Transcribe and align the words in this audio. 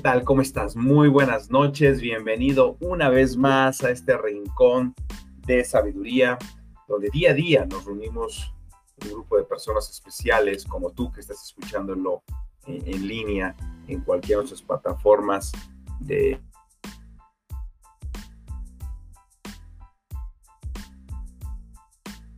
Hola, 0.00 0.12
¿qué 0.12 0.16
tal? 0.16 0.24
¿Cómo 0.24 0.40
estás? 0.40 0.76
Muy 0.76 1.08
buenas 1.08 1.50
noches. 1.50 2.00
Bienvenido 2.00 2.78
una 2.80 3.10
vez 3.10 3.36
más 3.36 3.84
a 3.84 3.90
este 3.90 4.16
rincón 4.16 4.94
de 5.46 5.62
sabiduría, 5.62 6.38
donde 6.88 7.10
día 7.10 7.32
a 7.32 7.34
día 7.34 7.66
nos 7.66 7.84
reunimos 7.84 8.54
un 9.02 9.10
grupo 9.10 9.36
de 9.36 9.44
personas 9.44 9.90
especiales 9.90 10.64
como 10.64 10.90
tú 10.92 11.12
que 11.12 11.20
estás 11.20 11.44
escuchándolo 11.44 12.22
en, 12.64 12.80
en 12.86 13.06
línea 13.06 13.54
en 13.88 14.00
cualquiera 14.00 14.38
de 14.38 14.48
nuestras 14.48 14.62
plataformas 14.62 15.52
de 16.00 16.40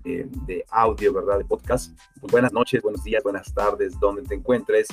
de, 0.03 0.65
audio, 0.69 1.13
¿verdad? 1.13 1.39
De 1.39 1.45
podcast. 1.45 1.97
Buenas 2.23 2.53
noches, 2.53 2.83
buenos 2.83 3.05
días, 3.05 3.23
buenas 3.23 3.55
tardes, 3.55 3.99
donde 4.01 4.23
te 4.23 4.35
encuentres. 4.35 4.89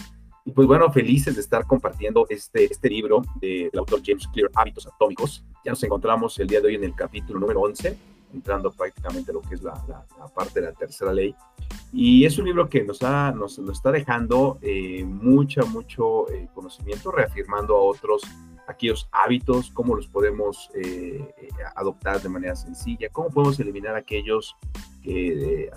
Y 0.46 0.52
pues 0.52 0.68
bueno, 0.68 0.92
felices 0.92 1.36
de 1.36 1.42
estar 1.42 1.66
compartiendo 1.66 2.26
este, 2.30 2.66
este 2.66 2.90
libro 2.90 3.22
del 3.40 3.72
autor 3.78 4.02
James 4.04 4.28
Clear, 4.34 4.50
Hábitos 4.56 4.88
Atómicos. 4.88 5.44
Ya 5.64 5.72
nos 5.72 5.84
encontramos 5.84 6.40
el 6.40 6.48
día 6.48 6.62
de 6.62 6.68
hoy 6.68 6.76
en 6.76 6.84
el 6.84 6.96
capítulo 6.96 7.40
número 7.40 7.62
11, 7.62 7.98
entrando 8.34 8.72
prácticamente 8.72 9.32
a 9.32 9.34
lo 9.34 9.42
que 9.42 9.56
es 9.56 9.62
la, 9.62 9.74
la, 9.88 10.28
parte 10.28 10.62
de 10.62 10.68
la 10.68 10.74
tercera 10.74 11.14
ley. 11.14 11.36
Y 11.92 12.26
es 12.26 12.38
un 12.38 12.46
libro 12.46 12.70
que 12.70 12.84
nos, 12.84 13.04
ha, 13.04 13.32
nos, 13.32 13.60
nos 13.60 13.78
está 13.78 13.92
dejando 13.92 14.58
eh, 14.62 15.04
mucha, 15.04 15.64
mucho 15.66 16.30
eh, 16.32 16.48
conocimiento, 16.54 17.12
reafirmando 17.12 17.76
a 17.76 17.82
otros 17.82 18.24
aquellos 18.70 19.10
hábitos, 19.12 19.72
cómo 19.72 19.96
los 19.96 20.08
podemos 20.08 20.70
eh, 20.76 21.34
eh, 21.38 21.50
adoptar 21.76 22.22
de 22.22 22.30
manera 22.30 22.56
sencilla, 22.56 23.10
cómo 23.10 23.30
podemos 23.30 23.60
eliminar 23.60 23.96
aquellos 23.96 24.56
que 25.02 25.70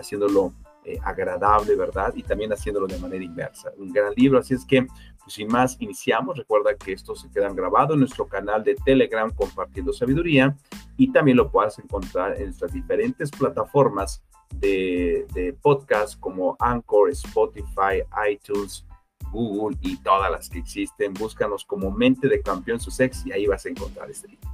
eh, 0.85 0.99
agradable, 1.05 1.77
¿verdad? 1.77 2.13
Y 2.15 2.23
también 2.23 2.53
haciéndolo 2.53 2.87
de 2.87 2.99
manera 2.99 3.23
inversa. 3.23 3.71
Un 3.79 3.93
gran 3.93 4.13
libro, 4.15 4.39
así 4.39 4.55
es 4.55 4.65
que, 4.65 4.83
pues, 4.83 5.35
sin 5.35 5.49
más, 5.49 5.77
iniciamos. 5.81 6.37
Recuerda 6.37 6.75
que 6.77 6.93
estos 6.93 7.21
se 7.21 7.31
quedan 7.31 7.55
grabados 7.55 7.95
en 7.95 8.01
nuestro 8.01 8.27
canal 8.27 8.65
de 8.65 8.75
Telegram 8.75 9.31
Compartiendo 9.31 9.93
Sabiduría 9.93 10.57
y 10.97 11.13
también 11.13 11.37
lo 11.37 11.51
puedes 11.51 11.79
encontrar 11.79 12.37
en 12.37 12.47
nuestras 12.47 12.73
diferentes 12.73 13.31
plataformas 13.31 14.23
de, 14.57 15.27
de 15.33 15.53
podcast 15.53 16.19
como 16.19 16.57
Anchor, 16.59 17.11
Spotify, 17.11 18.03
iTunes, 18.31 18.85
Google 19.31 19.79
y 19.81 19.97
todas 19.99 20.31
las 20.31 20.49
que 20.49 20.59
existen. 20.59 21.15
Búscanos 21.15 21.65
como 21.65 21.91
Mente 21.91 22.29
de 22.29 22.43
Campeón 22.43 22.81
Sussex 22.81 23.25
y 23.27 23.33
ahí 23.33 23.47
vas 23.47 23.65
a 23.67 23.69
encontrar 23.69 24.11
este 24.11 24.29
libro. 24.29 24.51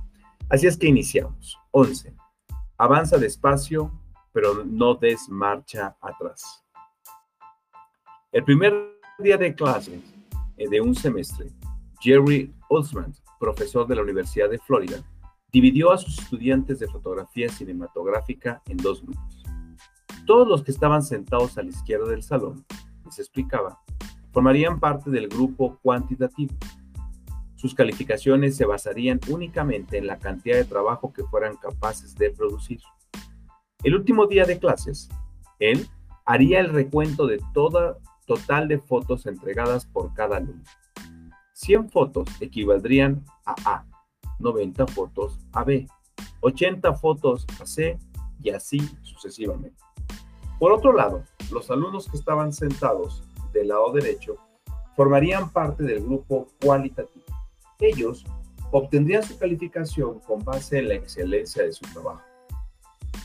Así 0.48 0.66
es 0.66 0.76
que 0.76 0.86
iniciamos. 0.86 1.58
11. 1.72 2.14
Avanza 2.78 3.18
despacio, 3.18 3.90
pero 4.38 4.64
no 4.64 4.94
des 4.94 5.28
marcha 5.28 5.96
atrás. 6.00 6.64
El 8.30 8.44
primer 8.44 8.72
día 9.18 9.36
de 9.36 9.52
clase 9.52 10.00
eh, 10.56 10.68
de 10.68 10.80
un 10.80 10.94
semestre, 10.94 11.50
Jerry 11.98 12.54
Osmond, 12.68 13.16
profesor 13.40 13.88
de 13.88 13.96
la 13.96 14.02
Universidad 14.02 14.48
de 14.48 14.60
Florida, 14.60 15.02
dividió 15.50 15.90
a 15.90 15.98
sus 15.98 16.20
estudiantes 16.20 16.78
de 16.78 16.86
fotografía 16.86 17.48
cinematográfica 17.48 18.62
en 18.68 18.76
dos 18.76 19.02
grupos. 19.02 19.42
Todos 20.24 20.46
los 20.46 20.62
que 20.62 20.70
estaban 20.70 21.02
sentados 21.02 21.58
a 21.58 21.64
la 21.64 21.70
izquierda 21.70 22.08
del 22.08 22.22
salón, 22.22 22.64
les 23.06 23.18
explicaba, 23.18 23.80
formarían 24.30 24.78
parte 24.78 25.10
del 25.10 25.26
grupo 25.26 25.80
cuantitativo. 25.82 26.54
Sus 27.56 27.74
calificaciones 27.74 28.56
se 28.56 28.66
basarían 28.66 29.18
únicamente 29.26 29.98
en 29.98 30.06
la 30.06 30.20
cantidad 30.20 30.54
de 30.54 30.64
trabajo 30.64 31.12
que 31.12 31.24
fueran 31.24 31.56
capaces 31.56 32.14
de 32.14 32.30
producir. 32.30 32.80
El 33.84 33.94
último 33.94 34.26
día 34.26 34.44
de 34.44 34.58
clases, 34.58 35.08
él 35.60 35.88
haría 36.24 36.58
el 36.58 36.70
recuento 36.70 37.28
de 37.28 37.40
toda 37.54 37.98
total 38.26 38.66
de 38.66 38.78
fotos 38.78 39.26
entregadas 39.26 39.86
por 39.86 40.12
cada 40.14 40.38
alumno. 40.38 40.64
100 41.54 41.90
fotos 41.90 42.28
equivaldrían 42.40 43.24
a 43.46 43.54
A, 43.64 43.86
90 44.40 44.86
fotos 44.88 45.38
a 45.52 45.62
B, 45.62 45.86
80 46.40 46.92
fotos 46.94 47.46
a 47.60 47.66
C 47.66 47.98
y 48.42 48.50
así 48.50 48.80
sucesivamente. 49.02 49.82
Por 50.58 50.72
otro 50.72 50.92
lado, 50.92 51.22
los 51.52 51.70
alumnos 51.70 52.08
que 52.08 52.16
estaban 52.16 52.52
sentados 52.52 53.22
del 53.52 53.68
lado 53.68 53.92
derecho 53.92 54.36
formarían 54.96 55.50
parte 55.50 55.84
del 55.84 56.02
grupo 56.02 56.48
cualitativo. 56.60 57.24
Ellos 57.78 58.24
obtendrían 58.72 59.22
su 59.22 59.38
calificación 59.38 60.18
con 60.20 60.44
base 60.44 60.78
en 60.78 60.88
la 60.88 60.94
excelencia 60.94 61.62
de 61.62 61.72
su 61.72 61.84
trabajo. 61.92 62.27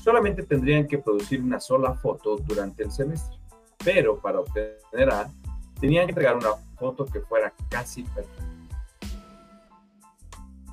Solamente 0.03 0.43
tendrían 0.43 0.87
que 0.87 0.97
producir 0.97 1.41
una 1.41 1.59
sola 1.59 1.93
foto 1.93 2.37
durante 2.37 2.83
el 2.83 2.91
semestre, 2.91 3.37
pero 3.83 4.19
para 4.19 4.41
obtener 4.41 5.09
A, 5.09 5.31
tenían 5.79 6.05
que 6.05 6.11
entregar 6.11 6.35
una 6.35 6.55
foto 6.77 7.05
que 7.05 7.21
fuera 7.21 7.53
casi 7.69 8.03
perfecta. 8.03 8.43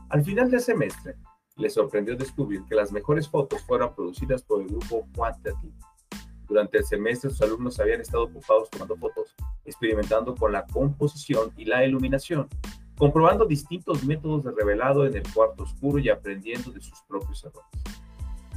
Al 0.08 0.24
final 0.24 0.50
del 0.50 0.60
semestre, 0.60 1.16
les 1.56 1.74
sorprendió 1.74 2.16
descubrir 2.16 2.64
que 2.68 2.74
las 2.74 2.90
mejores 2.90 3.28
fotos 3.28 3.62
fueron 3.62 3.94
producidas 3.94 4.42
por 4.42 4.62
el 4.62 4.68
grupo 4.68 5.06
cuantitativo 5.14 5.74
durante 6.50 6.78
el 6.78 6.84
semestre, 6.84 7.30
sus 7.30 7.40
alumnos 7.42 7.78
habían 7.78 8.00
estado 8.00 8.24
ocupados 8.24 8.68
tomando 8.70 8.96
fotos, 8.96 9.36
experimentando 9.64 10.34
con 10.34 10.50
la 10.50 10.66
composición 10.66 11.52
y 11.56 11.64
la 11.64 11.84
iluminación, 11.84 12.48
comprobando 12.98 13.46
distintos 13.46 14.02
métodos 14.02 14.42
de 14.42 14.50
revelado 14.50 15.06
en 15.06 15.14
el 15.14 15.22
cuarto 15.32 15.62
oscuro 15.62 16.00
y 16.00 16.08
aprendiendo 16.08 16.72
de 16.72 16.80
sus 16.80 17.00
propios 17.02 17.44
errores. 17.44 17.70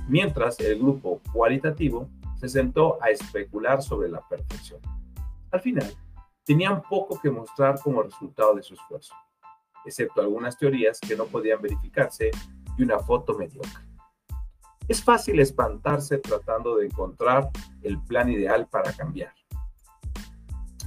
Mientras 0.07 0.59
el 0.59 0.79
grupo 0.79 1.21
cualitativo 1.31 2.09
se 2.39 2.49
sentó 2.49 3.01
a 3.01 3.09
especular 3.09 3.81
sobre 3.81 4.09
la 4.09 4.21
perfección. 4.27 4.81
Al 5.51 5.61
final, 5.61 5.93
tenían 6.43 6.81
poco 6.81 7.19
que 7.21 7.31
mostrar 7.31 7.79
como 7.81 8.03
resultado 8.03 8.55
de 8.55 8.63
su 8.63 8.73
esfuerzo, 8.73 9.13
excepto 9.85 10.21
algunas 10.21 10.57
teorías 10.57 10.99
que 10.99 11.15
no 11.15 11.25
podían 11.25 11.61
verificarse 11.61 12.31
y 12.77 12.83
una 12.83 12.99
foto 12.99 13.37
mediocre. 13.37 13.83
Es 14.87 15.01
fácil 15.01 15.39
espantarse 15.39 16.17
tratando 16.17 16.75
de 16.75 16.87
encontrar 16.87 17.49
el 17.81 18.01
plan 18.03 18.29
ideal 18.29 18.67
para 18.67 18.91
cambiar. 18.91 19.33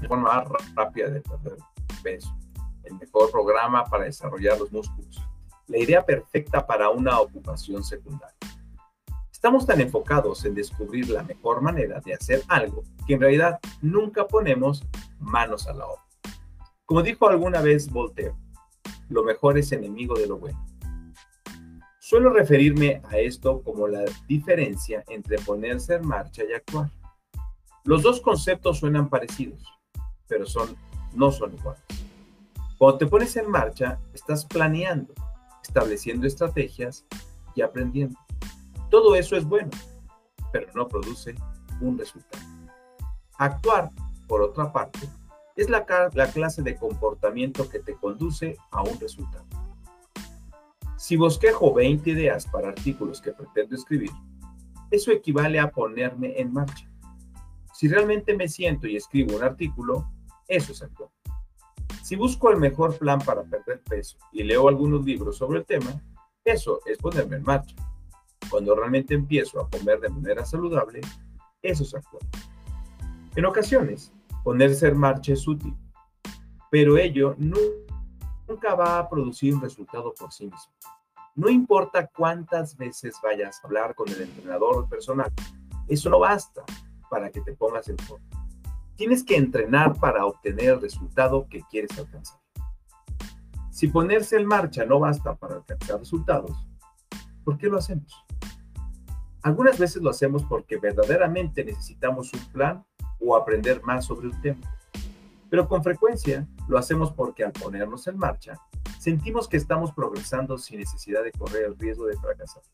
La 0.02 0.08
forma 0.08 0.44
rápida 0.74 1.08
de 1.08 1.22
perder 1.22 1.56
peso. 2.02 2.36
El 2.84 2.96
mejor 2.96 3.30
programa 3.30 3.84
para 3.84 4.04
desarrollar 4.04 4.58
los 4.58 4.70
músculos. 4.70 5.18
La 5.68 5.78
idea 5.78 6.04
perfecta 6.04 6.66
para 6.66 6.90
una 6.90 7.18
ocupación 7.18 7.82
secundaria. 7.82 8.36
Estamos 9.36 9.66
tan 9.66 9.82
enfocados 9.82 10.46
en 10.46 10.54
descubrir 10.54 11.10
la 11.10 11.22
mejor 11.22 11.60
manera 11.60 12.00
de 12.00 12.14
hacer 12.14 12.42
algo 12.48 12.84
que 13.06 13.12
en 13.12 13.20
realidad 13.20 13.60
nunca 13.82 14.26
ponemos 14.26 14.82
manos 15.20 15.68
a 15.68 15.74
la 15.74 15.86
obra. 15.86 16.02
Como 16.86 17.02
dijo 17.02 17.28
alguna 17.28 17.60
vez 17.60 17.90
Voltaire, 17.90 18.32
lo 19.10 19.22
mejor 19.24 19.58
es 19.58 19.70
enemigo 19.72 20.14
de 20.14 20.26
lo 20.26 20.38
bueno. 20.38 20.58
Suelo 22.00 22.30
referirme 22.30 23.02
a 23.10 23.18
esto 23.18 23.60
como 23.60 23.86
la 23.86 24.06
diferencia 24.26 25.04
entre 25.06 25.38
ponerse 25.40 25.96
en 25.96 26.08
marcha 26.08 26.42
y 26.42 26.54
actuar. 26.54 26.90
Los 27.84 28.02
dos 28.02 28.22
conceptos 28.22 28.78
suenan 28.78 29.10
parecidos, 29.10 29.62
pero 30.26 30.46
son, 30.46 30.74
no 31.12 31.30
son 31.30 31.52
iguales. 31.52 31.82
Cuando 32.78 32.96
te 32.96 33.06
pones 33.06 33.36
en 33.36 33.50
marcha, 33.50 34.00
estás 34.14 34.46
planeando, 34.46 35.12
estableciendo 35.62 36.26
estrategias 36.26 37.04
y 37.54 37.60
aprendiendo. 37.60 38.18
Todo 38.96 39.14
eso 39.14 39.36
es 39.36 39.44
bueno, 39.44 39.68
pero 40.50 40.68
no 40.74 40.88
produce 40.88 41.34
un 41.82 41.98
resultado. 41.98 42.42
Actuar, 43.36 43.90
por 44.26 44.40
otra 44.40 44.72
parte, 44.72 45.00
es 45.54 45.68
la, 45.68 45.84
la 46.14 46.26
clase 46.28 46.62
de 46.62 46.76
comportamiento 46.76 47.68
que 47.68 47.80
te 47.80 47.94
conduce 47.94 48.56
a 48.70 48.82
un 48.82 48.98
resultado. 48.98 49.44
Si 50.96 51.14
bosquejo 51.14 51.74
20 51.74 52.08
ideas 52.08 52.46
para 52.46 52.70
artículos 52.70 53.20
que 53.20 53.32
pretendo 53.32 53.76
escribir, 53.76 54.12
eso 54.90 55.12
equivale 55.12 55.60
a 55.60 55.70
ponerme 55.70 56.40
en 56.40 56.54
marcha. 56.54 56.90
Si 57.74 57.88
realmente 57.88 58.34
me 58.34 58.48
siento 58.48 58.86
y 58.86 58.96
escribo 58.96 59.36
un 59.36 59.44
artículo, 59.44 60.10
eso 60.48 60.72
es 60.72 60.82
actuar. 60.82 61.10
Si 62.02 62.16
busco 62.16 62.50
el 62.50 62.56
mejor 62.56 62.96
plan 62.96 63.18
para 63.18 63.42
perder 63.42 63.82
peso 63.82 64.16
y 64.32 64.42
leo 64.42 64.68
algunos 64.68 65.04
libros 65.04 65.36
sobre 65.36 65.58
el 65.58 65.66
tema, 65.66 66.02
eso 66.46 66.80
es 66.86 66.96
ponerme 66.96 67.36
en 67.36 67.42
marcha. 67.42 67.76
Cuando 68.50 68.74
realmente 68.74 69.14
empiezo 69.14 69.60
a 69.60 69.68
comer 69.68 70.00
de 70.00 70.08
manera 70.08 70.44
saludable, 70.44 71.00
eso 71.62 71.82
es 71.82 71.94
actuar. 71.94 72.22
En 73.34 73.44
ocasiones, 73.44 74.12
ponerse 74.44 74.88
en 74.88 74.98
marcha 74.98 75.32
es 75.32 75.46
útil, 75.46 75.74
pero 76.70 76.96
ello 76.96 77.34
nunca 77.38 78.74
va 78.74 78.98
a 78.98 79.08
producir 79.08 79.54
un 79.54 79.60
resultado 79.60 80.14
por 80.14 80.32
sí 80.32 80.44
mismo. 80.44 80.72
No 81.34 81.50
importa 81.50 82.06
cuántas 82.06 82.76
veces 82.76 83.16
vayas 83.22 83.60
a 83.62 83.66
hablar 83.66 83.94
con 83.94 84.08
el 84.08 84.22
entrenador 84.22 84.88
personal, 84.88 85.30
eso 85.88 86.08
no 86.08 86.18
basta 86.20 86.64
para 87.10 87.30
que 87.30 87.40
te 87.42 87.52
pongas 87.52 87.88
en 87.88 87.98
forma. 87.98 88.24
Tienes 88.96 89.22
que 89.22 89.36
entrenar 89.36 89.98
para 90.00 90.24
obtener 90.24 90.70
el 90.70 90.80
resultado 90.80 91.46
que 91.50 91.62
quieres 91.70 91.96
alcanzar. 91.98 92.40
Si 93.70 93.88
ponerse 93.88 94.36
en 94.36 94.46
marcha 94.46 94.86
no 94.86 94.98
basta 94.98 95.34
para 95.34 95.56
alcanzar 95.56 95.98
resultados, 95.98 96.56
¿por 97.46 97.56
qué 97.56 97.68
lo 97.68 97.78
hacemos? 97.78 98.26
Algunas 99.40 99.78
veces 99.78 100.02
lo 100.02 100.10
hacemos 100.10 100.42
porque 100.42 100.78
verdaderamente 100.78 101.64
necesitamos 101.64 102.32
un 102.32 102.44
plan 102.46 102.84
o 103.20 103.36
aprender 103.36 103.80
más 103.84 104.04
sobre 104.04 104.26
un 104.26 104.40
tema. 104.42 104.76
Pero 105.48 105.68
con 105.68 105.84
frecuencia 105.84 106.44
lo 106.66 106.76
hacemos 106.76 107.12
porque 107.12 107.44
al 107.44 107.52
ponernos 107.52 108.08
en 108.08 108.18
marcha, 108.18 108.58
sentimos 108.98 109.46
que 109.46 109.58
estamos 109.58 109.92
progresando 109.92 110.58
sin 110.58 110.80
necesidad 110.80 111.22
de 111.22 111.30
correr 111.30 111.66
el 111.66 111.78
riesgo 111.78 112.06
de 112.06 112.16
fracasar. 112.16 112.64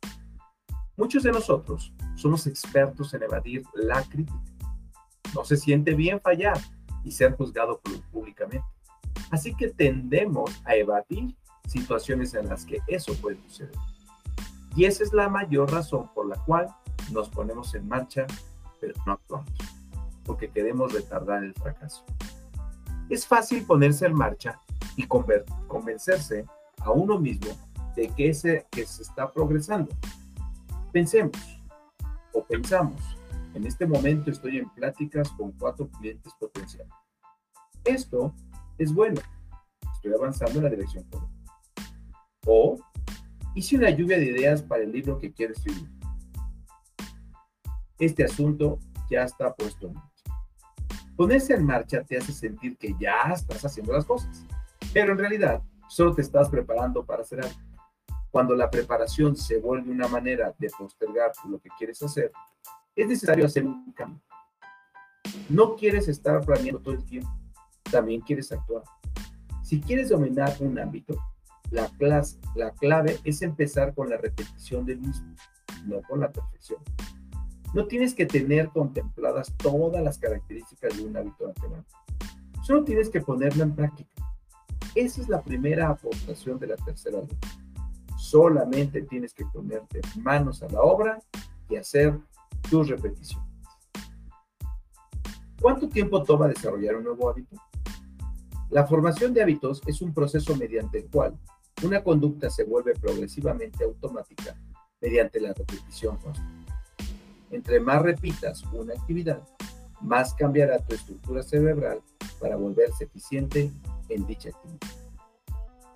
Muchos 0.96 1.22
de 1.22 1.32
nosotros 1.32 1.92
somos 2.16 2.46
expertos 2.46 3.12
en 3.12 3.24
evadir 3.24 3.64
la 3.74 4.02
crítica. 4.02 4.40
No 5.34 5.44
se 5.44 5.58
siente 5.58 5.92
bien 5.92 6.18
fallar 6.18 6.58
y 7.04 7.12
ser 7.12 7.36
juzgado 7.36 7.78
públicamente. 8.10 8.64
Así 9.30 9.54
que 9.54 9.68
tendemos 9.68 10.62
a 10.64 10.76
evadir 10.76 11.36
situaciones 11.66 12.32
en 12.32 12.48
las 12.48 12.64
que 12.64 12.78
eso 12.86 13.12
puede 13.20 13.36
suceder. 13.42 13.91
Y 14.74 14.84
esa 14.84 15.02
es 15.02 15.12
la 15.12 15.28
mayor 15.28 15.70
razón 15.70 16.08
por 16.14 16.26
la 16.26 16.36
cual 16.44 16.68
nos 17.10 17.28
ponemos 17.28 17.74
en 17.74 17.88
marcha, 17.88 18.26
pero 18.80 18.94
no 19.06 19.12
actuamos, 19.12 19.50
porque 20.24 20.50
queremos 20.50 20.92
retardar 20.92 21.44
el 21.44 21.54
fracaso. 21.54 22.04
Es 23.10 23.26
fácil 23.26 23.64
ponerse 23.66 24.06
en 24.06 24.14
marcha 24.14 24.58
y 24.96 25.06
convencerse 25.06 26.46
a 26.78 26.90
uno 26.90 27.18
mismo 27.18 27.50
de 27.94 28.08
que, 28.08 28.32
que 28.70 28.86
se 28.86 29.02
está 29.02 29.30
progresando. 29.30 29.94
Pensemos 30.92 31.36
o 32.32 32.42
pensamos, 32.44 33.00
en 33.54 33.66
este 33.66 33.86
momento 33.86 34.30
estoy 34.30 34.58
en 34.58 34.70
pláticas 34.70 35.28
con 35.30 35.52
cuatro 35.52 35.88
clientes 35.88 36.32
potenciales. 36.40 36.92
Esto 37.84 38.32
es 38.78 38.92
bueno, 38.94 39.20
estoy 39.94 40.14
avanzando 40.14 40.58
en 40.58 40.64
la 40.64 40.70
dirección 40.70 41.04
correcta. 41.04 41.32
O 42.46 42.78
hice 43.54 43.76
una 43.76 43.90
lluvia 43.90 44.18
de 44.18 44.26
ideas 44.26 44.62
para 44.62 44.82
el 44.82 44.92
libro 44.92 45.18
que 45.18 45.32
quiero 45.32 45.52
escribir. 45.52 45.88
Este 47.98 48.24
asunto 48.24 48.78
ya 49.10 49.24
está 49.24 49.54
puesto 49.54 49.86
en 49.86 49.94
marcha. 49.94 50.24
Ponerse 51.16 51.54
en 51.54 51.64
marcha 51.64 52.02
te 52.02 52.16
hace 52.16 52.32
sentir 52.32 52.76
que 52.76 52.94
ya 52.98 53.32
estás 53.32 53.64
haciendo 53.64 53.92
las 53.92 54.04
cosas, 54.04 54.44
pero 54.92 55.12
en 55.12 55.18
realidad 55.18 55.62
solo 55.88 56.14
te 56.14 56.22
estás 56.22 56.48
preparando 56.48 57.04
para 57.04 57.22
hacer 57.22 57.44
algo. 57.44 57.60
Cuando 58.30 58.54
la 58.54 58.70
preparación 58.70 59.36
se 59.36 59.58
vuelve 59.58 59.90
una 59.90 60.08
manera 60.08 60.54
de 60.58 60.70
postergar 60.70 61.32
lo 61.48 61.58
que 61.58 61.68
quieres 61.76 62.02
hacer, 62.02 62.32
es 62.96 63.06
necesario 63.06 63.44
hacer 63.44 63.64
un 63.66 63.92
cambio. 63.92 64.22
No 65.50 65.76
quieres 65.76 66.08
estar 66.08 66.40
planeando 66.40 66.80
todo 66.80 66.94
el 66.94 67.04
tiempo, 67.04 67.30
también 67.90 68.22
quieres 68.22 68.50
actuar. 68.50 68.82
Si 69.62 69.80
quieres 69.80 70.08
dominar 70.08 70.56
un 70.60 70.78
ámbito, 70.78 71.14
la, 71.72 71.88
clase, 71.88 72.38
la 72.54 72.70
clave 72.72 73.18
es 73.24 73.42
empezar 73.42 73.94
con 73.94 74.10
la 74.10 74.18
repetición 74.18 74.84
del 74.84 75.00
mismo, 75.00 75.34
no 75.86 76.02
con 76.02 76.20
la 76.20 76.30
perfección. 76.30 76.78
No 77.74 77.86
tienes 77.86 78.14
que 78.14 78.26
tener 78.26 78.68
contempladas 78.68 79.52
todas 79.56 80.02
las 80.04 80.18
características 80.18 80.96
de 80.96 81.06
un 81.06 81.16
hábito 81.16 81.48
matemático. 81.48 81.98
Solo 82.62 82.84
tienes 82.84 83.08
que 83.08 83.22
ponerlo 83.22 83.64
en 83.64 83.74
práctica. 83.74 84.10
Esa 84.94 85.22
es 85.22 85.28
la 85.28 85.42
primera 85.42 85.88
aportación 85.88 86.58
de 86.58 86.66
la 86.66 86.76
tercera 86.76 87.18
ley. 87.18 87.38
Solamente 88.18 89.02
tienes 89.02 89.32
que 89.32 89.46
ponerte 89.46 90.02
manos 90.20 90.62
a 90.62 90.68
la 90.68 90.82
obra 90.82 91.18
y 91.70 91.76
hacer 91.76 92.18
tus 92.70 92.88
repeticiones. 92.88 93.48
¿Cuánto 95.60 95.88
tiempo 95.88 96.22
toma 96.22 96.48
desarrollar 96.48 96.96
un 96.96 97.04
nuevo 97.04 97.30
hábito? 97.30 97.56
La 98.68 98.86
formación 98.86 99.32
de 99.32 99.42
hábitos 99.42 99.80
es 99.86 100.02
un 100.02 100.12
proceso 100.12 100.54
mediante 100.56 100.98
el 100.98 101.10
cual 101.10 101.38
una 101.82 102.02
conducta 102.02 102.50
se 102.50 102.64
vuelve 102.64 102.94
progresivamente 102.94 103.84
automática 103.84 104.56
mediante 105.00 105.40
la 105.40 105.52
repetición 105.52 106.16
constante. 106.18 106.72
Entre 107.50 107.80
más 107.80 108.02
repitas 108.02 108.62
una 108.72 108.94
actividad, 108.94 109.42
más 110.00 110.34
cambiará 110.34 110.78
tu 110.78 110.94
estructura 110.94 111.42
cerebral 111.42 112.00
para 112.40 112.56
volverse 112.56 113.04
eficiente 113.04 113.70
en 114.08 114.26
dicha 114.26 114.50
actividad. 114.50 114.88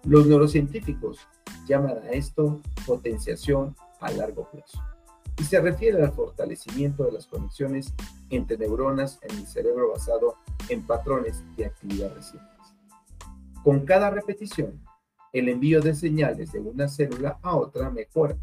Los 0.04 0.26
neurocientíficos 0.26 1.26
llaman 1.66 1.98
a 1.98 2.10
esto 2.10 2.60
potenciación 2.86 3.74
a 4.00 4.10
largo 4.12 4.48
plazo 4.50 4.80
y 5.38 5.44
se 5.44 5.60
refiere 5.60 6.02
al 6.02 6.12
fortalecimiento 6.12 7.04
de 7.04 7.12
las 7.12 7.26
conexiones 7.26 7.92
entre 8.30 8.56
neuronas 8.56 9.18
en 9.22 9.36
el 9.36 9.46
cerebro 9.46 9.90
basado 9.90 10.36
en 10.68 10.86
patrones 10.86 11.42
de 11.56 11.66
actividad 11.66 12.14
recientes. 12.14 12.50
Con 13.62 13.84
cada 13.84 14.10
repetición, 14.10 14.80
el 15.38 15.48
envío 15.50 15.80
de 15.80 15.94
señales 15.94 16.52
de 16.52 16.60
una 16.60 16.88
célula 16.88 17.38
a 17.42 17.56
otra 17.56 17.90
mejora 17.90 18.36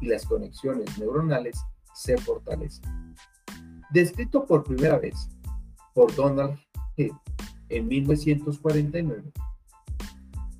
y 0.00 0.06
las 0.06 0.26
conexiones 0.26 0.98
neuronales 0.98 1.56
se 1.94 2.16
fortalecen. 2.18 3.14
Descrito 3.90 4.46
por 4.46 4.64
primera 4.64 4.98
vez 4.98 5.28
por 5.94 6.14
Donald 6.14 6.58
Heath 6.96 7.12
en 7.68 7.86
1949, 7.86 9.32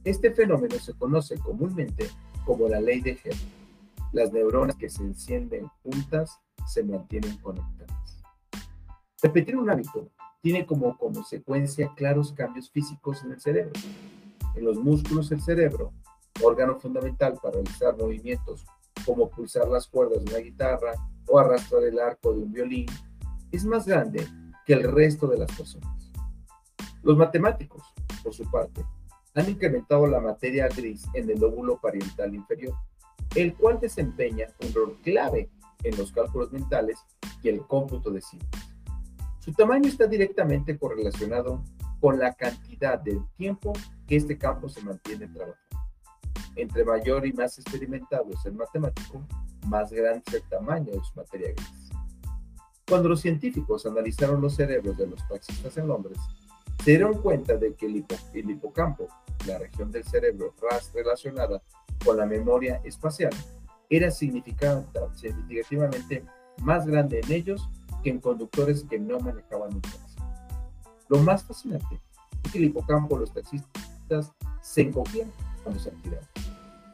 este 0.05 0.31
fenómeno 0.33 0.77
se 0.79 0.95
conoce 0.95 1.39
comúnmente 1.39 2.09
como 2.45 2.69
la 2.69 2.81
ley 2.81 3.01
de 3.01 3.13
Heath. 3.13 3.37
Las 4.13 4.33
neuronas 4.33 4.77
que 4.77 4.89
se 4.89 5.03
encienden 5.03 5.67
juntas 5.83 6.41
se 6.67 6.83
mantienen 6.85 7.37
conectadas. 7.39 8.23
Repetir 9.23 9.57
un 9.57 9.71
hábito 9.71 10.09
tiene 10.41 10.67
como 10.67 10.97
consecuencia 10.97 11.93
claros 11.97 12.33
cambios 12.33 12.71
físicos 12.71 13.23
en 13.25 13.33
el 13.33 13.41
cerebro 13.41 13.73
en 14.55 14.64
los 14.64 14.76
músculos 14.76 15.29
del 15.29 15.41
cerebro, 15.41 15.93
órgano 16.43 16.79
fundamental 16.79 17.38
para 17.43 17.55
realizar 17.55 17.97
movimientos 17.97 18.64
como 19.05 19.29
pulsar 19.31 19.69
las 19.69 19.87
cuerdas 19.87 20.25
de 20.25 20.31
una 20.31 20.41
guitarra 20.41 20.93
o 21.26 21.38
arrastrar 21.38 21.85
el 21.85 21.99
arco 21.99 22.32
de 22.32 22.43
un 22.43 22.52
violín, 22.52 22.87
es 23.52 23.64
más 23.64 23.87
grande 23.87 24.26
que 24.67 24.75
el 24.75 24.85
resto 24.85 25.26
de 25.26 25.38
las 25.38 25.52
personas. 25.56 26.11
Los 27.02 27.17
matemáticos, 27.17 27.82
por 28.23 28.35
su 28.35 28.49
parte, 28.50 28.85
han 29.35 29.49
incrementado 29.49 30.06
la 30.06 30.20
materia 30.20 30.69
gris 30.69 31.06
en 31.14 31.31
el 31.31 31.41
lóbulo 31.41 31.81
parietal 31.81 32.35
inferior, 32.35 32.75
el 33.35 33.55
cual 33.55 33.79
desempeña 33.81 34.49
un 34.61 34.75
rol 34.75 34.99
clave 35.02 35.50
en 35.82 35.97
los 35.97 36.12
cálculos 36.12 36.52
mentales 36.52 36.99
y 37.43 37.49
el 37.49 37.61
cómputo 37.67 38.11
de 38.11 38.20
cifras. 38.20 38.75
Su 39.38 39.52
tamaño 39.52 39.88
está 39.88 40.06
directamente 40.06 40.79
correlacionado 40.79 41.62
con 42.00 42.19
la 42.19 42.33
cantidad 42.35 42.99
de 42.99 43.21
tiempo 43.37 43.73
que 44.07 44.16
este 44.16 44.38
campo 44.38 44.69
se 44.69 44.83
mantiene 44.83 45.28
trabajando. 45.28 45.61
Entre 46.57 46.85
mayor 46.85 47.26
y 47.26 47.33
más 47.33 47.59
experimentado 47.59 48.28
es 48.33 48.45
el 48.45 48.54
matemático, 48.54 49.25
más 49.66 49.92
grande 49.92 50.23
es 50.26 50.35
el 50.35 50.42
tamaño 50.49 50.92
de 50.92 51.00
su 51.04 51.14
materia 51.14 51.52
gris. 51.52 51.90
Cuando 52.88 53.09
los 53.09 53.21
científicos 53.21 53.87
analizaron 53.87 54.40
los 54.40 54.57
cerebros 54.57 54.97
de 54.97 55.07
los 55.07 55.28
taxistas 55.28 55.76
en 55.76 55.87
Londres, 55.87 56.19
se 56.85 56.90
dieron 56.92 57.21
cuenta 57.21 57.57
de 57.57 57.75
que 57.75 57.87
el, 57.87 57.97
hipocampo, 58.50 59.07
la 59.47 59.59
región 59.59 59.92
del 59.92 60.04
cerebro 60.04 60.54
relacionada 60.95 61.61
con 62.04 62.16
la 62.16 62.25
memoria 62.26 62.80
espacial, 62.85 63.33
era 63.88 64.11
significativamente 64.11 66.25
más 66.62 66.87
grande 66.87 67.21
en 67.21 67.33
ellos 67.33 67.69
que 68.02 68.11
en 68.11 68.19
conductores 68.19 68.85
que 68.88 68.99
no 68.99 69.21
manejaban 69.21 69.75
un 69.75 69.83
taxi. 69.83 70.10
Lo 71.11 71.19
más 71.19 71.43
fascinante 71.43 72.00
es 72.45 72.52
que 72.52 72.59
el 72.59 72.64
hipocampo 72.67 73.19
los 73.19 73.35
taxistas 73.35 74.33
se 74.62 74.83
encogían 74.83 75.31
cuando 75.64 75.81
se 75.81 75.90
activaban, 75.90 76.25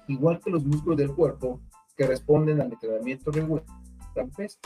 igual 0.08 0.40
que 0.40 0.50
los 0.50 0.64
músculos 0.64 0.96
del 0.96 1.12
cuerpo 1.14 1.61
que 1.94 2.06
responden 2.06 2.62
al 2.62 2.73
entrenamiento 2.73 3.30
regular 3.30 3.64
pesas. 4.35 4.58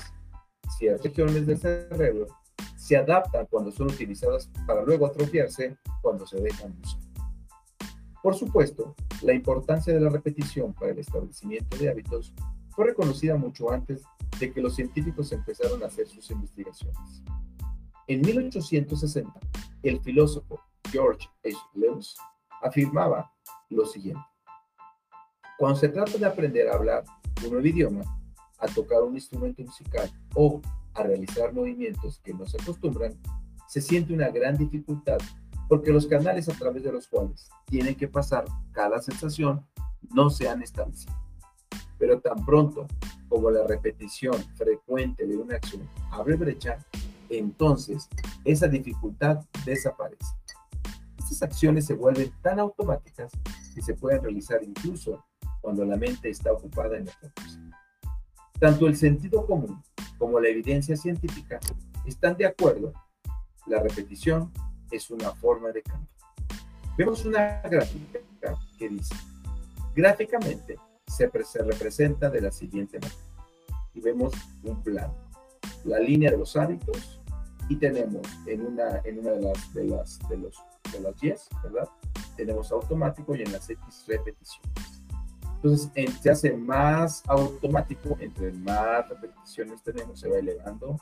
Ciertas 0.78 1.04
regiones 1.04 1.46
del 1.48 1.58
cerebro 1.58 2.28
se 2.76 2.96
adaptan 2.96 3.46
cuando 3.50 3.72
son 3.72 3.88
utilizadas 3.88 4.48
para 4.68 4.84
luego 4.84 5.06
atrofiarse 5.06 5.76
cuando 6.00 6.24
se 6.28 6.40
dejan 6.40 6.72
usar. 6.84 7.00
Por 8.22 8.36
supuesto, 8.36 8.94
la 9.22 9.34
importancia 9.34 9.92
de 9.92 9.98
la 9.98 10.10
repetición 10.10 10.72
para 10.74 10.92
el 10.92 11.00
establecimiento 11.00 11.76
de 11.76 11.90
hábitos 11.90 12.32
fue 12.68 12.86
reconocida 12.86 13.36
mucho 13.36 13.72
antes 13.72 14.02
de 14.38 14.52
que 14.52 14.60
los 14.60 14.76
científicos 14.76 15.32
empezaron 15.32 15.82
a 15.82 15.86
hacer 15.86 16.06
sus 16.06 16.30
investigaciones. 16.30 17.24
En 18.10 18.22
1860, 18.22 19.32
el 19.84 20.00
filósofo 20.00 20.60
George 20.90 21.28
H. 21.44 21.56
Lewis 21.74 22.16
afirmaba 22.60 23.32
lo 23.68 23.86
siguiente. 23.86 24.24
Cuando 25.56 25.78
se 25.78 25.90
trata 25.90 26.18
de 26.18 26.26
aprender 26.26 26.68
a 26.68 26.74
hablar 26.74 27.04
un 27.44 27.52
nuevo 27.52 27.64
idioma, 27.64 28.02
a 28.58 28.66
tocar 28.66 29.04
un 29.04 29.14
instrumento 29.14 29.62
musical 29.62 30.10
o 30.34 30.60
a 30.94 31.04
realizar 31.04 31.52
movimientos 31.52 32.18
que 32.24 32.34
no 32.34 32.46
se 32.46 32.60
acostumbran, 32.60 33.16
se 33.68 33.80
siente 33.80 34.12
una 34.12 34.28
gran 34.30 34.58
dificultad 34.58 35.18
porque 35.68 35.92
los 35.92 36.08
canales 36.08 36.48
a 36.48 36.54
través 36.54 36.82
de 36.82 36.90
los 36.90 37.06
cuales 37.06 37.48
tienen 37.66 37.94
que 37.94 38.08
pasar 38.08 38.44
cada 38.72 39.00
sensación 39.00 39.64
no 40.12 40.30
se 40.30 40.48
han 40.48 40.64
establecido. 40.64 41.14
Pero 41.96 42.20
tan 42.20 42.44
pronto 42.44 42.88
como 43.28 43.52
la 43.52 43.64
repetición 43.68 44.34
frecuente 44.56 45.24
de 45.28 45.36
una 45.36 45.54
acción 45.54 45.88
abre 46.10 46.34
brecha, 46.34 46.84
entonces 47.30 48.08
esa 48.44 48.68
dificultad 48.68 49.44
desaparece. 49.64 50.34
Estas 51.18 51.42
acciones 51.42 51.86
se 51.86 51.94
vuelven 51.94 52.32
tan 52.42 52.58
automáticas 52.58 53.32
que 53.74 53.82
se 53.82 53.94
pueden 53.94 54.22
realizar 54.22 54.62
incluso 54.62 55.24
cuando 55.60 55.84
la 55.84 55.96
mente 55.96 56.30
está 56.30 56.52
ocupada 56.52 56.96
en 56.96 57.02
otra 57.02 57.30
cosa. 57.34 57.60
Tanto 58.58 58.86
el 58.86 58.96
sentido 58.96 59.46
común 59.46 59.82
como 60.18 60.40
la 60.40 60.48
evidencia 60.48 60.96
científica 60.96 61.60
están 62.04 62.36
de 62.36 62.46
acuerdo. 62.46 62.92
La 63.66 63.80
repetición 63.80 64.52
es 64.90 65.10
una 65.10 65.30
forma 65.30 65.70
de 65.70 65.82
cambio. 65.82 66.08
Vemos 66.96 67.24
una 67.24 67.62
gráfica 67.62 68.18
que 68.78 68.88
dice, 68.88 69.14
gráficamente 69.94 70.76
se, 71.06 71.28
representa 71.62 72.28
de 72.30 72.40
la 72.40 72.50
siguiente 72.50 72.98
manera. 72.98 73.20
Y 73.94 74.00
vemos 74.00 74.34
un 74.62 74.82
plano, 74.82 75.14
la 75.84 75.98
línea 75.98 76.30
de 76.30 76.38
los 76.38 76.56
hábitos 76.56 77.19
y 77.70 77.76
tenemos 77.76 78.26
en 78.46 78.66
una, 78.66 79.00
en 79.04 79.20
una 79.20 79.30
de 79.30 79.40
las 79.42 79.72
de 79.72 79.84
las 79.84 80.18
de 80.28 80.36
los 80.36 80.58
de 80.92 81.00
las 81.00 81.22
Y, 81.22 81.32
¿verdad? 81.62 81.88
Tenemos 82.36 82.72
automático 82.72 83.36
y 83.36 83.42
en 83.42 83.52
las 83.52 83.70
X 83.70 84.04
repeticiones. 84.08 85.02
Entonces, 85.54 85.90
se 86.20 86.30
hace 86.30 86.52
más 86.56 87.22
automático, 87.28 88.16
entre 88.18 88.52
más 88.52 89.08
repeticiones 89.08 89.82
tenemos, 89.84 90.18
se 90.18 90.28
va 90.28 90.38
elevando. 90.38 90.96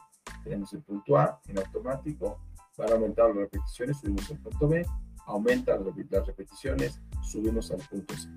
Tenemos 0.45 0.71
el 0.75 0.83
punto 0.83 1.17
A 1.17 1.41
en 1.49 1.59
automático, 1.59 2.39
van 2.77 2.93
aumentando 2.93 3.41
las 3.41 3.51
repeticiones, 3.51 3.97
subimos 3.99 4.31
al 4.31 4.39
punto 4.39 4.69
B, 4.69 4.87
aumentan 5.25 5.85
las 6.11 6.27
repeticiones, 6.27 7.01
subimos 7.23 7.71
al 7.71 7.79
punto 7.79 8.15
C. 8.15 8.29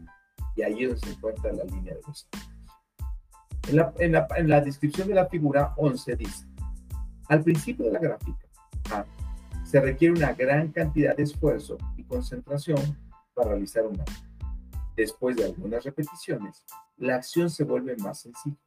Y 0.56 0.62
ahí 0.62 0.84
es 0.84 0.90
donde 0.92 1.06
se 1.06 1.14
encuentra 1.14 1.52
la 1.52 1.66
línea 1.66 1.96
de 1.96 2.02
los 2.08 2.30
en 3.68 3.76
la, 3.76 3.94
en, 4.00 4.12
la, 4.14 4.28
en 4.38 4.50
la 4.50 4.62
descripción 4.62 5.08
de 5.08 5.16
la 5.16 5.28
figura 5.28 5.74
11 5.78 6.16
dice, 6.16 6.46
al 7.32 7.44
principio 7.44 7.86
de 7.86 7.94
la 7.94 8.00
gráfica 8.00 8.46
A, 8.92 9.06
se 9.64 9.80
requiere 9.80 10.14
una 10.14 10.34
gran 10.34 10.70
cantidad 10.74 11.16
de 11.16 11.24
esfuerzo 11.24 11.78
y 11.96 12.04
concentración 12.04 12.78
para 13.34 13.52
realizar 13.52 13.88
un 13.88 14.02
acto. 14.02 14.12
Después 14.98 15.38
de 15.38 15.46
algunas 15.46 15.86
repeticiones, 15.86 16.66
la 16.98 17.16
acción 17.16 17.50
se 17.50 17.64
vuelve 17.64 17.96
más 17.96 18.20
sencilla, 18.20 18.58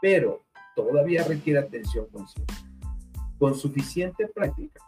pero 0.00 0.44
todavía 0.76 1.24
requiere 1.24 1.58
atención 1.58 2.06
consciente. 2.12 2.54
Con 3.40 3.56
suficiente 3.56 4.28
práctica, 4.28 4.80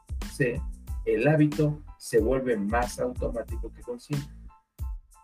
el 1.04 1.26
hábito 1.26 1.82
se 1.98 2.20
vuelve 2.20 2.56
más 2.56 3.00
automático 3.00 3.72
que 3.72 3.82
consciente. 3.82 4.32